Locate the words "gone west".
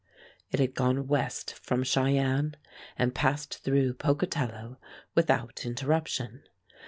0.73-1.53